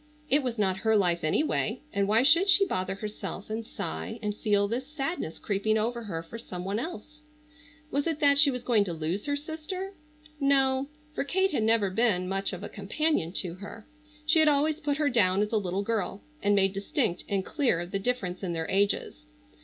It 0.31 0.41
was 0.41 0.57
not 0.57 0.77
her 0.77 0.97
life 0.97 1.23
anyway, 1.23 1.81
and 1.93 2.07
why 2.07 2.23
should 2.23 2.49
she 2.49 2.65
bother 2.65 2.95
herself 2.95 3.51
and 3.51 3.63
sigh 3.63 4.17
and 4.23 4.35
feel 4.35 4.67
this 4.67 4.87
sadness 4.87 5.37
creeping 5.37 5.77
over 5.77 6.05
her 6.05 6.23
for 6.23 6.39
some 6.39 6.65
one 6.65 6.79
else? 6.79 7.21
Was 7.91 8.07
it 8.07 8.19
that 8.19 8.39
she 8.39 8.49
was 8.49 8.63
going 8.63 8.83
to 8.85 8.93
lose 8.93 9.27
her 9.27 9.35
sister? 9.35 9.93
No, 10.39 10.87
for 11.13 11.23
Kate 11.23 11.51
had 11.51 11.61
never 11.61 11.91
been 11.91 12.27
much 12.27 12.51
of 12.51 12.63
a 12.63 12.67
companion 12.67 13.31
to 13.33 13.53
her. 13.53 13.85
She 14.25 14.39
had 14.39 14.47
always 14.47 14.79
put 14.79 14.97
her 14.97 15.07
down 15.07 15.43
as 15.43 15.51
a 15.51 15.57
little 15.57 15.83
girl 15.83 16.23
and 16.41 16.55
made 16.55 16.73
distinct 16.73 17.23
and 17.29 17.45
clear 17.45 17.85
the 17.85 17.99
difference 17.99 18.41
in 18.41 18.53
their 18.53 18.67
ages. 18.71 19.27